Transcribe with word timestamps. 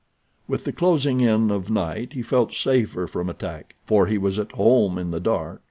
With 0.47 0.63
the 0.63 0.71
closing 0.71 1.21
in 1.21 1.51
of 1.51 1.69
night 1.69 2.13
he 2.13 2.23
felt 2.23 2.55
safer 2.55 3.05
from 3.05 3.29
attack, 3.29 3.75
for 3.85 4.07
he 4.07 4.17
was 4.17 4.39
at 4.39 4.53
home 4.53 4.97
in 4.97 5.11
the 5.11 5.19
dark. 5.19 5.59